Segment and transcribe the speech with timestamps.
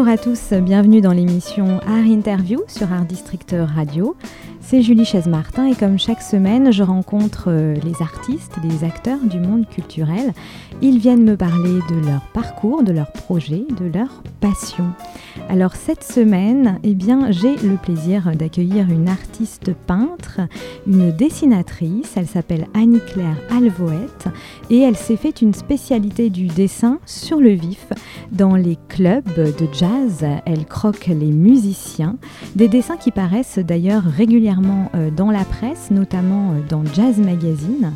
[0.00, 4.16] Bonjour à tous, bienvenue dans l'émission Art Interview sur Art District Radio.
[4.70, 9.40] C'est Julie Chaise-Martin et comme chaque semaine, je rencontre euh, les artistes, les acteurs du
[9.40, 10.32] monde culturel.
[10.80, 14.84] Ils viennent me parler de leur parcours, de leurs projets, de leur passion.
[15.48, 20.40] Alors cette semaine, eh bien, j'ai le plaisir d'accueillir une artiste peintre,
[20.86, 22.12] une dessinatrice.
[22.14, 24.28] Elle s'appelle Annie-Claire Alvoette
[24.70, 27.88] et elle s'est fait une spécialité du dessin sur le vif
[28.30, 30.24] dans les clubs de jazz.
[30.46, 32.18] Elle croque les musiciens.
[32.54, 34.59] Des dessins qui paraissent d'ailleurs régulièrement
[34.94, 37.92] euh, dans la presse, notamment euh, dans Jazz Magazine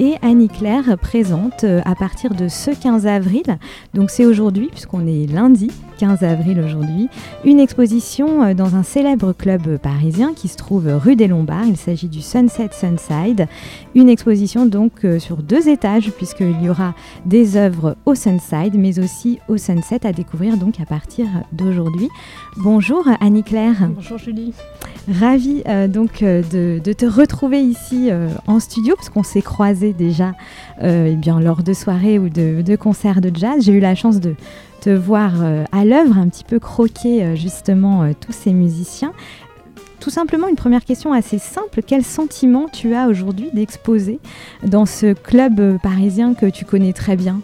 [0.00, 3.58] et Annie Claire présente euh, à partir de ce 15 avril,
[3.92, 7.10] donc c'est aujourd'hui puisqu'on est lundi 15 avril aujourd'hui,
[7.44, 11.66] une exposition euh, dans un célèbre club parisien qui se trouve rue des Lombards.
[11.66, 13.46] Il s'agit du Sunset Sunside,
[13.94, 16.94] une exposition donc euh, sur deux étages puisqu'il y aura
[17.26, 22.08] des œuvres au Sunside mais aussi au Sunset à découvrir donc à partir d'aujourd'hui.
[22.56, 23.90] Bonjour Annie Claire.
[23.94, 24.54] Bonjour Julie.
[25.10, 28.10] Ravie donc de, te retrouver ici
[28.46, 30.34] en studio parce qu'on s'est croisés déjà
[30.82, 33.64] euh, eh bien, lors de soirées ou de, concerts de jazz.
[33.64, 34.34] J'ai eu la chance de
[34.80, 39.12] te voir euh, à l'œuvre, un petit peu croquer euh, justement tous ces musiciens.
[40.00, 41.82] Tout simplement, une première question assez simple.
[41.86, 44.18] Quel sentiment tu as aujourd'hui d'exposer
[44.62, 47.40] dans ce club parisien que tu connais très bien?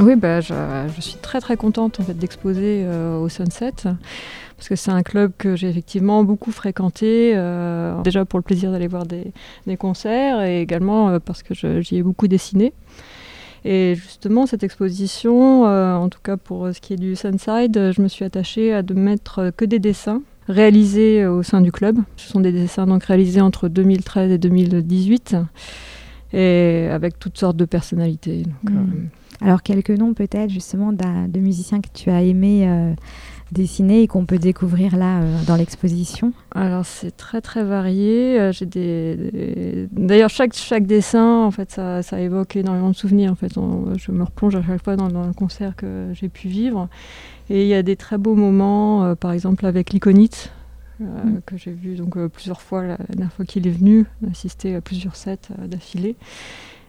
[0.00, 0.54] Oui, bah, je,
[1.00, 2.86] suis très très contente en fait, d'exposer
[3.20, 3.74] au Sunset
[4.64, 8.72] parce que c'est un club que j'ai effectivement beaucoup fréquenté, euh, déjà pour le plaisir
[8.72, 9.34] d'aller voir des,
[9.76, 12.72] concerts et également euh, parce que j'y ai beaucoup dessiné.
[13.66, 18.00] Et justement, cette exposition, euh, en tout cas pour ce qui est du Sunside, je
[18.00, 21.98] me suis attachée à ne mettre que des dessins réalisés au sein du club.
[22.16, 25.36] Ce sont des dessins donc réalisés entre 2013 et 2018
[26.32, 28.44] et avec toutes sortes de personnalités.
[28.62, 29.08] Hmm.
[29.42, 32.94] Alors quelques noms peut-être justement de musiciens que tu as aimés
[33.54, 38.38] dessiné et qu'on peut découvrir là euh, dans l'exposition Alors c'est très très varié.
[38.38, 43.32] Euh, j'ai des, D'ailleurs chaque, chaque dessin en fait ça, ça, évoque énormément de souvenirs.
[43.32, 46.88] En fait, je me replonge à chaque fois dans, le concert que j'ai pu vivre.
[47.48, 50.52] Et il y a des très beaux moments, euh, par exemple avec l'iconite.
[51.00, 51.40] Mm.
[51.44, 55.16] que j'ai vu donc plusieurs fois la, dernière fois qu'il est venu, assister à plusieurs
[55.16, 56.14] sets d'affilée.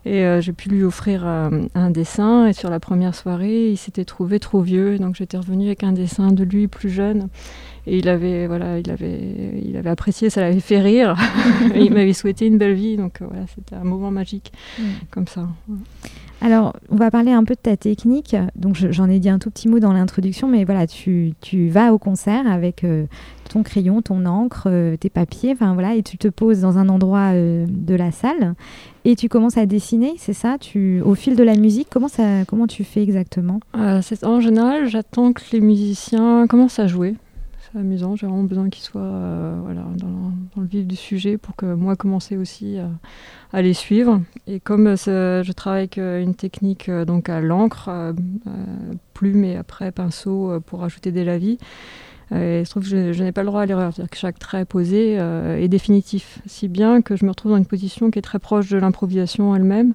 [0.06, 2.48] Et euh, j'ai pu lui offrir euh, un dessin.
[2.48, 5.00] Et sur la première soirée, il s'était trouvé trop vieux.
[5.00, 7.30] Donc j'étais revenue avec un dessin de lui plus jeune.
[7.88, 11.16] Et il avait, voilà, il avait, il avait apprécié, ça l'avait fait rire.
[11.76, 12.98] il m'avait souhaité une belle vie.
[12.98, 14.84] Donc euh, voilà, c'était un moment magique mm.
[15.10, 15.48] comme ça.
[16.42, 18.36] Alors, on va parler un peu de ta technique.
[18.56, 21.94] Donc, j'en ai dit un tout petit mot dans l'introduction, mais voilà, tu, tu, vas
[21.94, 22.84] au concert avec
[23.56, 27.34] ton crayon, ton encre, tes papiers, enfin voilà, et tu te poses dans un endroit
[27.34, 28.56] de la salle
[29.08, 30.58] et tu commences à dessiner, c'est ça?
[30.60, 33.60] Tu, Au fil de la musique, comment, ça, comment tu fais exactement?
[33.78, 37.16] Euh, En général, j'attends que les musiciens commencent à jouer.
[37.60, 41.56] C'est amusant, j'ai vraiment besoin qu'ils soient euh, voilà, dans, le vif du sujet pour
[41.56, 42.78] que moi commencer aussi
[43.54, 44.22] à les suivre.
[44.48, 48.16] Et comme je travaille avec euh, une technique donc à l'encre,
[49.14, 51.60] plume et après pinceau pour ajouter des lavis,
[52.32, 54.40] euh, il se trouve que je, n'ai pas le droit à l'erreur, c'est-à-dire que chaque
[54.40, 58.20] trait posé euh, est définitif, si bien que je me retrouve dans une position qui
[58.20, 59.94] est très proche de l'improvisation elle-même,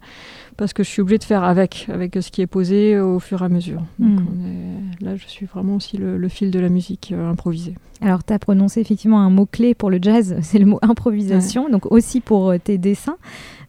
[0.61, 3.41] parce que je suis obligée de faire avec, avec ce qui est posé au fur
[3.41, 3.83] et à mesure.
[3.99, 4.91] Donc hmm.
[5.01, 7.77] là, je suis vraiment aussi le, fil de la musique euh, improvisée.
[8.03, 11.91] Alors, tu as prononcé effectivement un mot-clé pour le jazz, c'est le mot improvisation, donc
[11.91, 13.17] aussi pour tes dessins.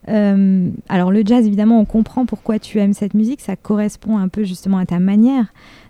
[0.06, 4.44] alors, le jazz, évidemment, on comprend pourquoi tu aimes cette musique, ça correspond un peu
[4.44, 5.46] justement à ta manière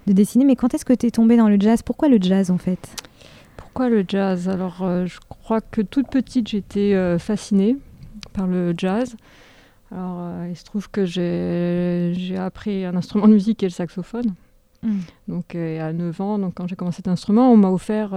[0.06, 0.44] de dessiner.
[0.44, 1.82] Mais quand est-ce que tu es tombée dans le jazz?
[1.82, 2.94] Pourquoi le jazz en fait?
[3.56, 4.48] Pourquoi le jazz?
[4.48, 7.76] Alors euh, je crois que toute petite j'étais euh, fascinée
[8.32, 9.16] par le jazz.
[9.92, 13.74] Alors euh, il se trouve que j'ai appris un instrument de musique qui est le
[13.74, 14.34] saxophone.
[14.82, 15.00] Hmm.
[15.28, 18.10] Donc à 9 ans, donc quand j'ai commencé cet instrument, on m'a offert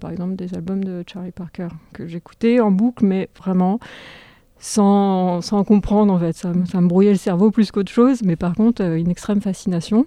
[0.00, 3.80] par exemple des albums de Charlie Parker que j'écoutais en boucle, mais vraiment
[4.60, 6.36] sans, sans comprendre en fait.
[6.36, 10.06] Ça, ça, me brouillait le cerveau plus qu'autre chose, mais par contre une extrême fascination.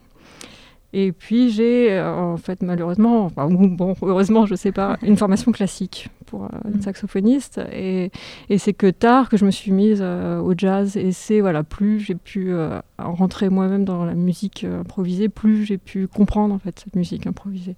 [0.98, 5.52] Et puis j'ai, euh, en fait, malheureusement, enfin, bon, heureusement, je sais pas, une formation
[5.52, 6.84] classique pour euh, une mm.
[6.84, 7.60] saxophoniste.
[7.74, 8.12] Et,
[8.50, 10.96] et c'est que tard que je me suis mise euh, au jazz.
[10.96, 12.54] Et c'est, voilà, plus j'ai pu
[12.98, 17.76] rentrer moi-même dans la musique improvisée, plus j'ai pu comprendre, en fait, cette musique improvisée.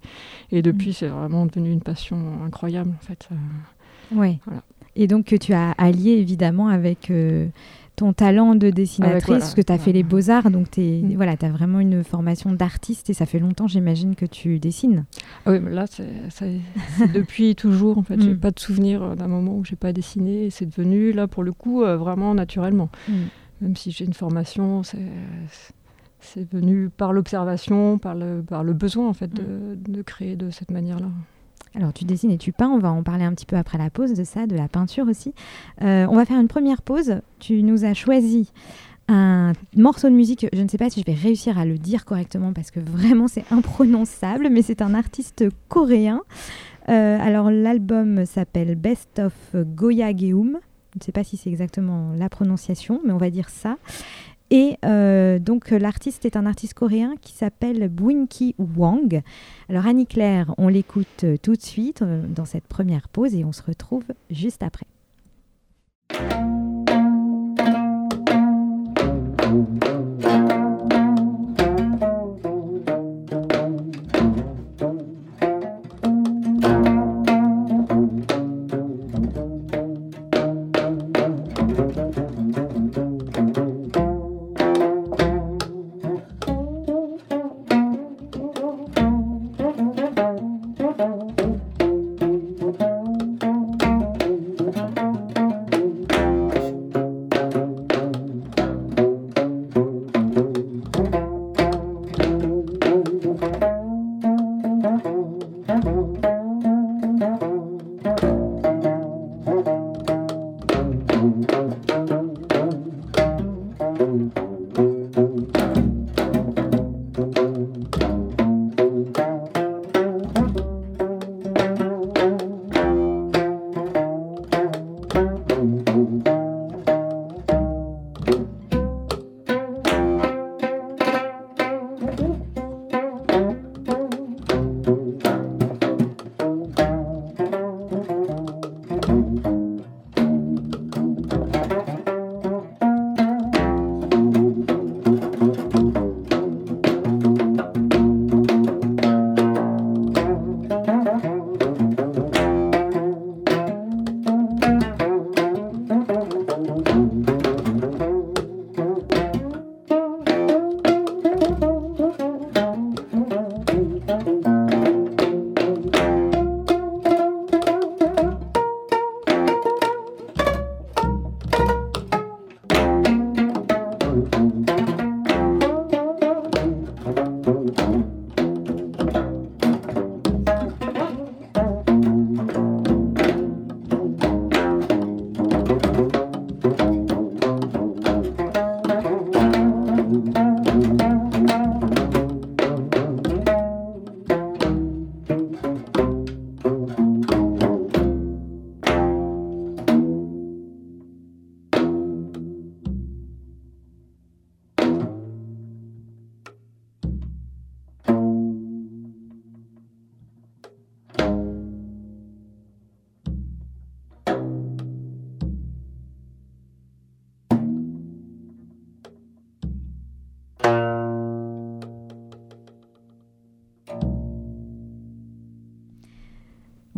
[0.52, 0.92] Et depuis, mm.
[0.92, 3.28] c'est vraiment devenu une passion incroyable, en fait.
[4.12, 4.38] oui.
[4.44, 4.62] Voilà.
[4.94, 7.10] Et donc, que tu as allié, évidemment, avec
[7.98, 11.16] ton talent de dessinatrice, parce que tu as fait les beaux-arts, donc tu mm.
[11.16, 15.04] voilà, as vraiment une formation d'artiste et ça fait longtemps, j'imagine, que tu dessines.
[15.44, 16.60] Ah oui, mais là, c'est
[17.12, 18.20] depuis toujours, en fait.
[18.20, 18.38] J'ai mm.
[18.38, 21.52] pas de souvenir d'un moment où j'ai pas dessiné et c'est devenu, là, pour le
[21.52, 22.88] coup, euh, vraiment naturellement.
[23.08, 23.12] Mm.
[23.62, 29.12] Même si j'ai une formation, c'est venu par l'observation, par le, par le besoin en
[29.12, 31.08] fait de, de créer de cette manière-là.
[31.74, 33.90] Alors tu dessines et tu peins, on va en parler un petit peu après la
[33.90, 35.34] pause de ça, de la peinture aussi.
[35.82, 37.20] Euh, on va faire une première pause.
[37.38, 38.52] Tu nous as choisi
[39.08, 42.04] un morceau de musique, je ne sais pas si je vais réussir à le dire
[42.04, 46.20] correctement parce que vraiment c'est imprononçable, mais c'est un artiste coréen.
[46.88, 50.58] Euh, alors l'album s'appelle Best of Goya Geum.
[50.94, 53.76] Je ne sais pas si c'est exactement la prononciation, mais on va dire ça.
[54.50, 59.22] Et euh, donc l'artiste est un artiste coréen qui s'appelle Winky Wang.
[59.68, 63.52] Alors Annie Claire, on l'écoute euh, tout de suite dans cette première pause et on
[63.52, 64.86] se retrouve juste après.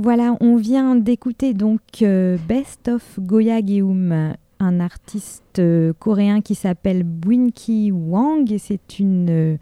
[0.02, 6.54] Voilà, on vient d'écouter donc euh, Best of Goya Geum, un artiste euh, coréen qui
[6.54, 9.59] s'appelle Winky Wang et c'est euh,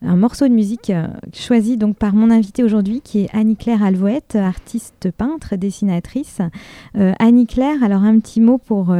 [0.00, 0.90] un morceau de musique
[1.34, 6.40] choisi donc par mon invité aujourd'hui qui est Annie-Claire Alvoette, artiste peintre, dessinatrice.
[6.94, 8.96] Annie-Claire, alors un petit mot pour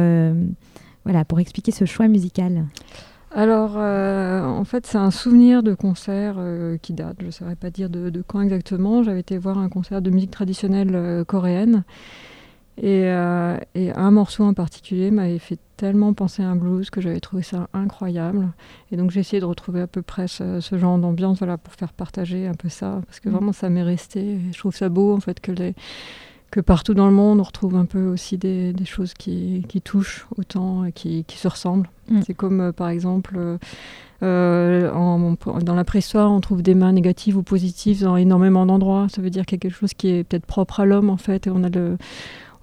[1.39, 2.63] expliquer ce choix musical.
[3.37, 7.57] Alors, euh, en fait, c'est un souvenir de concert euh, qui date, je ne saurais
[7.57, 9.03] pas dire de, quand exactement.
[9.03, 11.83] J'avais été voir un concert de musique traditionnelle euh, coréenne.
[12.81, 17.43] Et, un morceau en particulier m'avait fait tellement penser à un blues que j'avais trouvé
[17.43, 18.49] ça incroyable.
[18.91, 21.93] Et donc j'ai essayé de retrouver à peu près ce, genre d'ambiance voilà, pour faire
[21.93, 23.31] partager un peu ça, parce que mmh.
[23.31, 24.19] vraiment ça m'est resté.
[24.19, 25.73] Et je trouve ça beau en fait que les,
[26.55, 30.85] que partout dans le monde, on retrouve un peu aussi des, choses qui, touchent autant
[30.85, 31.89] et qui, se ressemblent.
[32.07, 32.21] Mm.
[32.25, 33.57] C'est comme, euh, par exemple, euh,
[34.23, 39.07] euh, dans la préhistoire, on trouve des mains négatives ou positives dans énormément d'endroits.
[39.13, 41.17] Ça veut dire qu'il y a quelque chose qui est peut-être propre à l'homme, en
[41.17, 41.97] fait, et on a le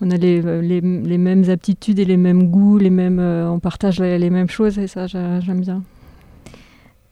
[0.00, 4.18] on a les, les, mêmes aptitudes et les mêmes goûts, les mêmes, on partage les,
[4.18, 5.82] les mêmes choses et ça j'aime bien.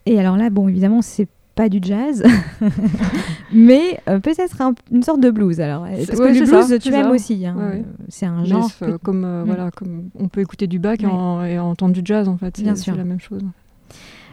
[0.07, 1.29] Et alors là, bon, évidemment, c'est
[1.61, 2.23] pas du jazz,
[3.53, 4.57] mais euh, peut-être
[4.91, 5.61] une sorte de blues.
[5.61, 7.45] Alors, parce que le blues, tu aimes aussi.
[7.45, 7.83] Hein.
[8.09, 8.71] C'est un genre.
[9.03, 9.47] comme, euh, mm.
[9.47, 12.57] voilà, comme on peut écouter du bac et, entendre du jazz, en fait.
[12.57, 13.43] C'est la même chose.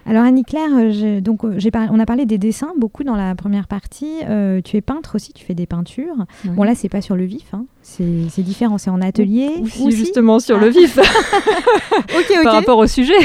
[0.05, 4.19] Alors Annie-Claire, donc, on a parlé des dessins beaucoup dans la première partie.
[4.63, 6.25] tu es peintre aussi, tu fais des peintures.
[6.45, 7.65] Bon là, c'est pas sur le vif, hein.
[7.81, 9.49] c'est différent, c'est en atelier.
[9.63, 10.69] Aussi, justement sur le ah.
[10.69, 10.97] vif.
[12.43, 13.19] Par rapport au sujet.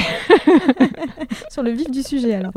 [1.53, 2.53] sur le vif du sujet alors.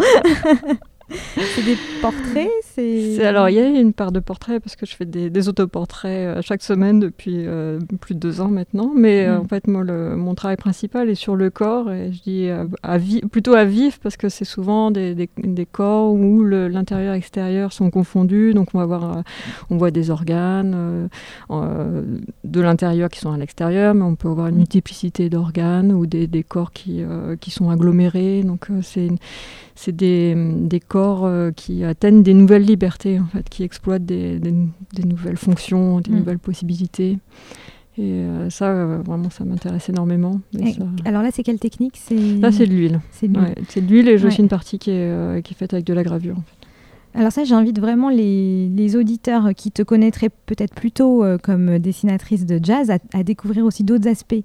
[1.55, 3.23] c'est des portraits c'est...
[3.25, 6.41] Alors, il y a une part de portraits parce que je fais des, autoportraits euh,
[6.41, 8.91] chaque semaine depuis euh, plus de deux ans maintenant.
[8.95, 9.41] Mais euh, mm.
[9.41, 11.91] en fait, moi, le, mon travail principal est sur le corps.
[11.91, 12.49] Et je dis
[12.83, 12.97] à,
[13.31, 17.89] plutôt à vif parce que c'est souvent des, des, corps où l'intérieur et l'extérieur sont
[17.89, 18.53] confondus.
[18.53, 19.23] Donc, on va voir,
[19.69, 21.09] on voit des organes
[21.49, 26.27] de l'intérieur qui sont à l'extérieur, mais on peut avoir une multiplicité d'organes ou des,
[26.43, 27.03] corps qui,
[27.39, 28.43] qui sont agglomérés.
[28.43, 29.09] Donc, c'est
[29.75, 34.39] c'est des, des, corps euh, qui atteignent des nouvelles libertés, en fait, qui exploitent des,
[34.39, 36.15] des, nouvelles fonctions, des mm.
[36.15, 37.19] nouvelles possibilités.
[37.97, 40.39] Et euh, ça, euh, vraiment, ça m'intéresse énormément.
[41.05, 41.99] Alors là, c'est quelle technique?
[42.39, 42.99] Là, c'est de l'huile.
[43.11, 45.93] C'est de l'huile et j'ai aussi une partie qui est, qui est faite avec de
[45.93, 46.37] la gravure.
[46.37, 46.67] En fait.
[47.17, 52.59] Alors ça, j'invite vraiment les, auditeurs qui te connaîtraient peut-être plutôt euh, comme dessinatrice de
[52.61, 54.35] jazz à, découvrir aussi d'autres aspects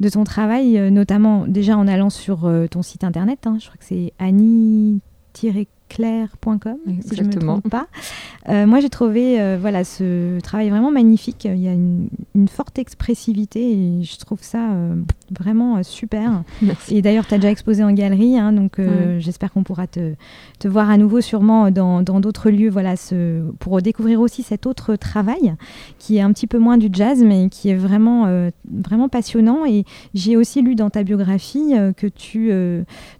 [0.00, 3.46] de ton travail, notamment déjà en allant sur ton site internet.
[3.46, 3.58] Hein.
[3.60, 5.00] je crois que c'est annie
[5.88, 7.86] claire.com, si je ne me trompe pas.
[8.48, 11.44] Euh, moi, j'ai trouvé euh, voilà, ce travail vraiment magnifique.
[11.44, 12.08] Il y a une,
[12.48, 14.94] forte expressivité et je trouve ça euh,
[15.38, 16.42] vraiment super.
[16.90, 18.80] Et d'ailleurs, tu as déjà exposé en galerie, hein, donc
[19.18, 20.14] j'espère qu'on pourra te,
[20.58, 24.96] te, voir à nouveau sûrement dans d'autres lieux voilà, ce, pour découvrir aussi cet autre
[24.96, 25.54] travail
[25.98, 29.64] qui est un petit peu moins du jazz, mais qui est vraiment, vraiment passionnant.
[29.66, 32.50] Et j'ai aussi lu dans ta biographie que tu,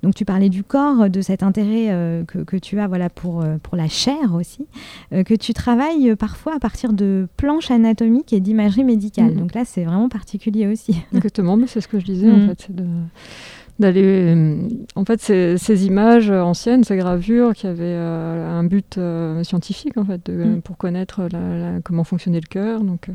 [0.02, 3.56] donc tu parlais du corps, de cet intérêt que, que tu as voilà, pour, euh,
[3.62, 4.66] pour la chair aussi,
[5.12, 9.32] euh, que tu travailles euh, parfois à partir de planches anatomiques et d'imagerie médicale.
[9.32, 9.38] Mm.
[9.38, 10.96] Donc là, c'est vraiment particulier aussi.
[11.14, 12.48] Exactement, mais c'est ce que je disais en mm.
[12.48, 12.74] fait.
[12.74, 12.84] De
[13.78, 18.98] d'aller euh, en fait ces, ces, images anciennes ces gravures qui avaient euh, un but
[18.98, 20.62] euh, scientifique en fait de, mm.
[20.62, 23.08] pour connaître la, comment fonctionnait le cœur donc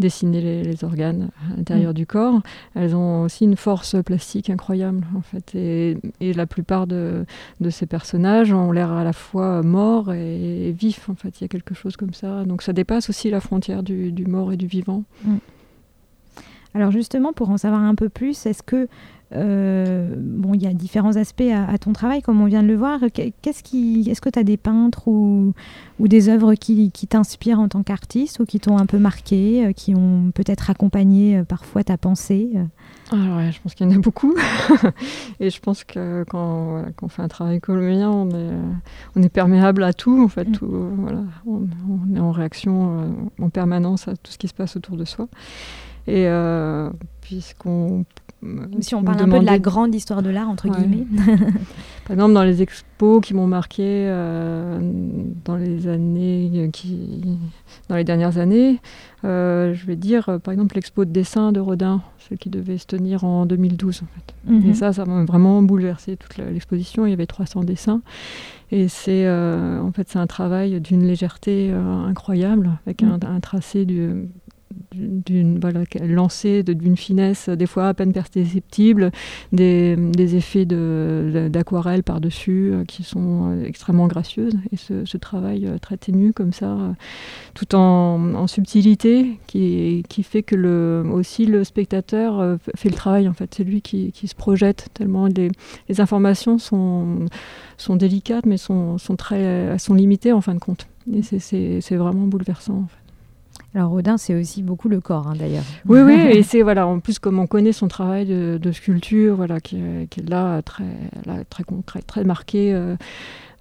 [0.00, 1.94] dessiner les, les, organes à l'intérieur mm.
[1.94, 2.42] du corps
[2.74, 7.24] elles ont aussi une force plastique incroyable en fait et, et la plupart de,
[7.60, 11.44] de, ces personnages ont l'air à la fois morts et, vifs en fait il y
[11.44, 14.56] a quelque chose comme ça donc ça dépasse aussi la frontière du, du mort et
[14.56, 15.36] du vivant mm.
[16.74, 18.88] Alors justement, pour en savoir un peu plus, est-ce que
[19.34, 22.76] euh, bon, il y a différents aspects à, ton travail, comme on vient de le
[22.76, 23.00] voir.
[23.12, 25.54] Qu'est-ce qui, est-ce que tu as des peintres ou,
[25.98, 29.66] ou des œuvres qui, qui t'inspirent en tant qu'artiste ou qui t'ont un peu marqué,
[29.66, 32.50] euh, qui ont peut-être accompagné euh, parfois ta pensée
[33.12, 34.34] alors je pense qu'il y en a beaucoup.
[35.40, 38.56] et je pense que quand, on fait un travail comme le mien, on est,
[39.14, 40.20] on est perméable à tout.
[40.24, 40.52] En fait, mm.
[40.52, 41.68] tout, voilà, on,
[42.16, 45.28] est en réaction en permanence à tout ce qui se passe autour de soi.
[46.06, 46.28] Et
[47.20, 48.04] puisqu'on
[48.80, 51.06] si on parle un peu de la grande histoire de l'art, entre guillemets.
[52.04, 54.78] Par exemple, dans les expos qui m'ont marqué euh,
[55.44, 57.38] dans les années euh, qui,
[57.88, 58.80] dans les dernières années,
[59.24, 62.86] euh, je vais dire, par exemple, l'expo de dessin de Rodin, celle qui devait se
[62.86, 64.52] tenir en 2012, en fait.
[64.52, 64.74] Et mhm.
[64.74, 67.06] ça, ça m'a vraiment bouleversé toute l'exposition.
[67.06, 68.02] Il y avait 300 dessins.
[68.70, 73.18] Et c'est, en fait, c'est un travail d'une légèreté incroyable, avec mhm.
[73.22, 74.28] un, un, tracé du
[74.94, 79.10] d'une voilà, lancée d'une finesse des fois à peine perceptible,
[79.52, 84.54] des, des effets d'aquarelle par-dessus euh, qui sont euh, extrêmement gracieuses.
[84.72, 86.76] Et ce, travail euh, très ténu comme ça,
[87.54, 93.28] tout en, en subtilité, qui, qui, fait que le, aussi le spectateur fait le travail.
[93.28, 95.50] En fait, c'est lui qui, qui, se projette tellement les,
[95.88, 97.26] les informations sont,
[97.76, 100.86] sont délicates, mais sont, sont, très, sont limitées en fin de compte.
[101.12, 102.74] Et c'est vraiment bouleversant.
[102.74, 103.03] En fait.
[103.74, 105.64] Alors Rodin, c'est aussi beaucoup le corps, hein, d'ailleurs.
[105.86, 109.60] Oui, oui, et c'est voilà, en plus comme on connaît son travail de, sculpture, voilà,
[109.60, 110.84] qui, est là très,
[111.50, 112.94] très, très, très marqué, euh,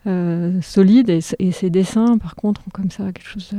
[0.05, 3.51] euh, solide, et, ses dessins, par contre, ont comme ça quelque chose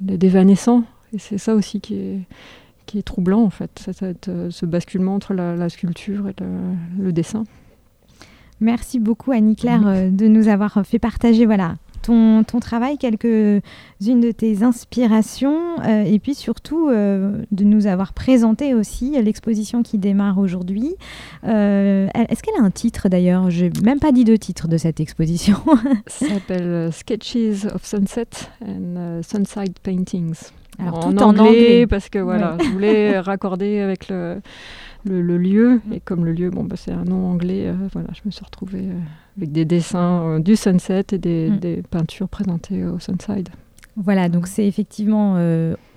[0.00, 0.84] d'évanescent.
[1.14, 2.20] Et c'est ça aussi qui est,
[2.84, 3.90] qui est troublant, en fait,
[4.50, 6.34] ce basculement entre la, sculpture et
[6.98, 7.44] le, dessin.
[8.60, 15.80] Merci beaucoup Annie-Claire de nous avoir fait partager voilà, ton, travail, quelques-unes de tes inspirations,
[15.84, 20.94] euh, et puis surtout euh, de nous avoir présenté aussi l'exposition qui démarre aujourd'hui.
[21.46, 23.50] Euh, est-ce qu'elle a un titre d'ailleurs?
[23.50, 25.56] Je n'ai même pas dit de titre de cette exposition.
[26.06, 28.26] Ça s'appelle Sketches of Sunset
[28.66, 30.50] and Sunside Paintings.
[30.78, 34.40] Alors, en, tout en anglais, parce que voilà, je voulais raccorder avec le
[35.04, 35.80] le, lieu.
[35.92, 38.44] Et comme le lieu, bon, bah, c'est un nom anglais, euh, voilà, je me suis
[38.44, 38.98] retrouvée euh,
[39.36, 41.58] avec des dessins euh, du sunset et des, mm.
[41.58, 43.48] des, peintures présentées au Sunside.
[43.96, 45.36] Voilà, donc c'est effectivement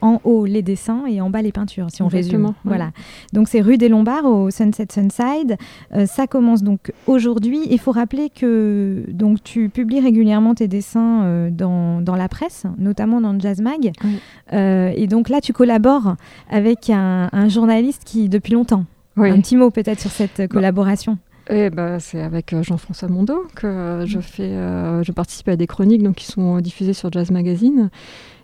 [0.01, 2.53] en haut les dessins et en bas les peintures, si on Exactement, résume.
[2.65, 2.77] ouais.
[2.77, 2.91] Voilà.
[3.33, 5.57] Donc c'est rue des Lombards au Sunset Sunside.
[6.05, 7.61] Ça commence donc aujourd'hui.
[7.71, 13.19] Il faut rappeler que donc tu publies régulièrement tes dessins dans, dans la presse, notamment
[13.19, 13.91] dans le Jazz Mag.
[14.03, 14.19] Oui.
[14.51, 16.17] Et donc là, tu collabores
[16.51, 18.85] avec un, un journaliste qui depuis longtemps.
[19.17, 19.29] Oui.
[19.29, 21.17] Un petit mot peut-être sur cette euh, collaboration.
[21.49, 25.55] Et bah, c'est avec euh, Jean-François Mondo que euh, je fais, euh, je participe à
[25.55, 27.89] des chroniques donc, qui sont diffusées sur Jazz Magazine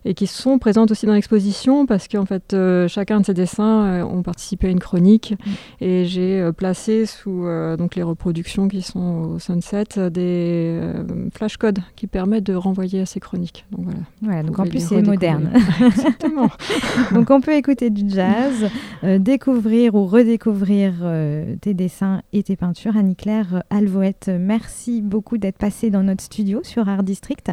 [0.06, 3.86] et qui sont présentes aussi dans l'exposition parce qu'en fait euh, chacun de ces dessins
[3.86, 5.36] euh, ont participé à une chronique
[5.82, 7.46] et j'ai euh, placé sous
[7.78, 10.80] donc les reproductions qui sont au Sunset des
[11.34, 13.66] flashcodes qui permettent de renvoyer à ces chroniques.
[13.72, 14.00] Donc voilà.
[14.22, 15.52] Voilà, donc en plus c'est moderne.
[15.86, 16.50] Exactement.
[17.12, 18.70] donc on peut écouter du jazz,
[19.20, 20.94] découvrir ou redécouvrir
[21.62, 22.98] tes dessins et tes peintures.
[22.98, 27.52] Annie-Claire Alvoette, merci beaucoup d'être passée dans notre studio sur Art District.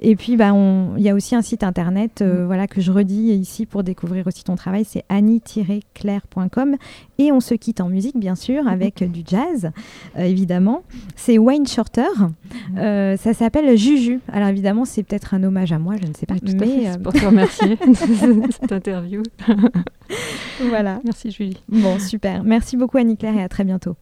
[0.00, 1.91] Et puis bah, on- il y a aussi un site internet
[2.22, 2.46] euh, Mm.
[2.46, 6.76] voilà, que je redis ici pour découvrir aussi ton travail, c'est annie-claire.com.
[7.18, 9.70] Et on se quitte en musique bien sûr avec du jazz,
[10.18, 10.82] euh, évidemment.
[11.16, 12.02] C'est Wayne Shorter,
[12.78, 14.20] Euh, ça s'appelle Juju.
[14.32, 16.38] Alors évidemment c'est peut-être un hommage à moi, je ne sais pas.
[16.38, 17.02] Tout à mais fait.
[17.02, 19.22] pour te remercier de cette interview.
[20.68, 21.00] voilà.
[21.04, 21.62] Merci Julie.
[21.68, 22.42] Bon, super.
[22.44, 23.96] Merci beaucoup Annie-Claire et à très bientôt.